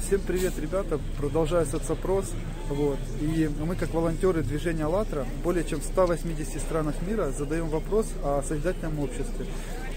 Всем 0.00 0.20
привет, 0.26 0.58
ребята. 0.58 0.98
Продолжаю 1.16 1.64
соцопрос. 1.64 2.32
Вот. 2.68 2.98
И 3.20 3.48
мы, 3.60 3.76
как 3.76 3.94
волонтеры 3.94 4.42
движения 4.42 4.84
«АЛЛАТРА», 4.84 5.24
более 5.44 5.62
чем 5.62 5.80
в 5.80 5.84
180 5.84 6.60
странах 6.60 6.96
мира 7.06 7.30
задаем 7.30 7.68
вопрос 7.68 8.08
о 8.24 8.42
созидательном 8.42 8.98
обществе. 8.98 9.46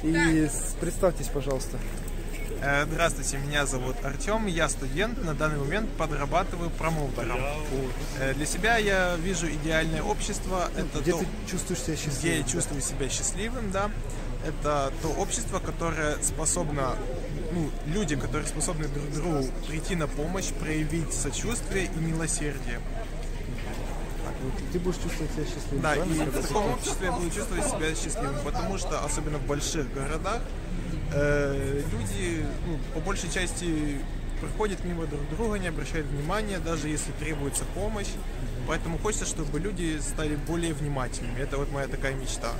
И 0.04 0.48
представьтесь, 0.80 1.28
пожалуйста. 1.28 1.80
Э, 2.66 2.86
Здравствуйте, 2.86 3.38
меня 3.40 3.66
зовут 3.66 3.98
Артем, 4.06 4.46
я 4.48 4.70
студент, 4.70 5.22
на 5.24 5.34
данный 5.34 5.60
момент 5.60 5.90
подрабатываю 5.98 6.70
промоутером. 6.70 7.38
Э, 8.20 8.34
Для 8.34 8.46
себя 8.46 8.78
я 8.78 9.18
вижу 9.18 9.48
идеальное 9.52 10.02
общество, 10.02 10.70
это 10.78 11.00
Где 11.02 11.12
то, 11.12 11.18
ты 11.20 11.28
чувствуешь 11.52 11.82
себя 11.82 11.96
где 11.96 12.06
я 12.06 12.08
счастливым? 12.08 12.48
чувствую 12.48 12.82
себя 12.82 13.10
счастливым, 13.10 13.72
да. 13.72 13.92
Это 14.48 14.94
то 15.02 15.10
общество, 15.10 15.60
которое 15.60 16.18
способно, 16.22 16.96
ну, 17.52 17.70
люди, 17.88 18.16
которые 18.16 18.48
способны 18.48 18.88
друг 18.88 19.10
другу 19.12 19.46
прийти 19.68 19.96
на 19.96 20.08
помощь, 20.08 20.48
проявить 20.54 21.14
сочувствие 21.14 21.86
и 21.94 22.00
милосердие. 22.00 22.80
Ты 24.74 24.80
будешь 24.80 24.98
чувствовать 24.98 25.32
себя 25.34 25.46
счастливым, 25.46 25.82
Да, 25.82 25.96
и 25.96 26.00
в 26.30 26.42
таком 26.42 26.74
обществе 26.74 27.08
я 27.08 27.12
буду 27.14 27.30
чувствовать 27.30 27.66
себя 27.66 27.96
счастливым, 27.96 28.36
потому 28.44 28.78
что, 28.78 29.04
особенно 29.04 29.38
в 29.38 29.46
больших 29.48 29.94
городах, 29.94 30.42
э, 31.14 31.82
люди, 31.92 32.46
ну, 32.68 32.78
по 32.94 33.00
большей 33.00 33.30
части, 33.30 34.00
проходят 34.42 34.84
мимо 34.84 35.06
друг 35.06 35.22
друга, 35.30 35.58
не 35.58 35.68
обращают 35.68 36.08
внимания, 36.08 36.60
даже 36.60 36.90
если 36.90 37.12
требуется 37.14 37.64
помощь. 37.76 38.10
Поэтому 38.68 38.98
хочется, 38.98 39.26
чтобы 39.26 39.60
люди 39.60 40.00
стали 40.00 40.36
более 40.36 40.74
внимательными. 40.74 41.40
Это 41.40 41.58
вот 41.58 41.72
моя 41.72 41.88
такая 41.88 42.14
мечта. 42.14 42.52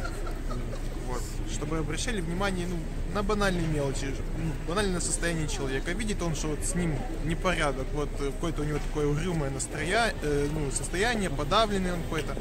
Вот. 1.08 1.22
Чтобы 1.52 1.78
обращали 1.78 2.22
внимание 2.22 2.68
ну, 2.68 2.78
на 3.14 3.24
банальные 3.24 3.68
мелочи, 3.68 4.08
ну, 4.38 4.52
банальное 4.68 5.00
состояние 5.00 5.48
человека. 5.48 5.92
Видит 5.92 6.22
он, 6.22 6.36
что 6.36 6.48
вот 6.48 6.60
с 6.64 6.76
ним 6.76 6.98
непорядок, 7.26 7.88
вот 7.94 8.10
э, 8.20 8.32
какое-то 8.32 8.62
у 8.62 8.66
него 8.66 8.80
такое 8.80 9.08
угрюмое 9.08 9.50
настроение, 9.50 10.14
ну, 10.54 10.72
состояние, 10.72 11.30
подавленный 11.30 11.94
он 11.94 12.02
какой-то. 12.04 12.36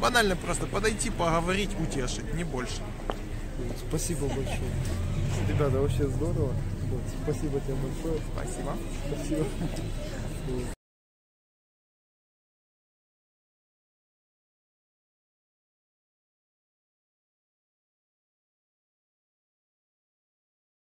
Банально 0.00 0.36
просто 0.36 0.66
подойти, 0.66 1.10
поговорить, 1.10 1.70
утешить, 1.78 2.34
не 2.34 2.44
больше. 2.44 2.82
Спасибо 3.88 4.26
большое. 4.26 4.72
Ребята, 5.48 5.80
вообще 5.80 6.06
здорово. 6.08 6.52
Вот. 6.90 7.00
Спасибо 7.22 7.60
тебе 7.60 7.74
большое. 7.74 8.20
Спасибо. 8.34 8.76
Спасибо. 9.08 10.75